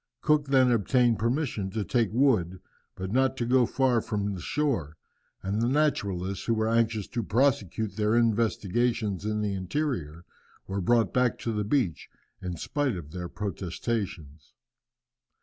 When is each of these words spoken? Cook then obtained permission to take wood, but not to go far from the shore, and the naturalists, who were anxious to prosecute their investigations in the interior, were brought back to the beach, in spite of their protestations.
Cook 0.21 0.47
then 0.47 0.71
obtained 0.71 1.19
permission 1.19 1.69
to 1.69 1.83
take 1.85 2.11
wood, 2.11 2.59
but 2.95 3.11
not 3.11 3.37
to 3.37 3.45
go 3.45 3.67
far 3.67 4.01
from 4.01 4.33
the 4.33 4.41
shore, 4.41 4.97
and 5.43 5.61
the 5.61 5.67
naturalists, 5.69 6.45
who 6.45 6.55
were 6.55 6.67
anxious 6.67 7.07
to 7.09 7.21
prosecute 7.21 7.97
their 7.97 8.15
investigations 8.15 9.25
in 9.27 9.41
the 9.43 9.53
interior, 9.53 10.25
were 10.65 10.81
brought 10.81 11.13
back 11.13 11.37
to 11.41 11.51
the 11.53 11.63
beach, 11.63 12.09
in 12.41 12.57
spite 12.57 12.95
of 12.95 13.11
their 13.11 13.29
protestations. 13.29 14.53